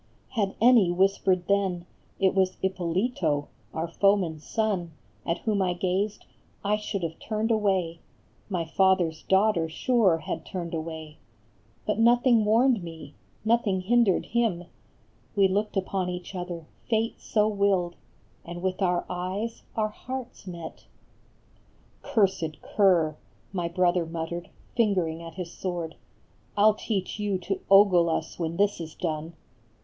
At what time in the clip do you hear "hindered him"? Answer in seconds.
13.81-14.63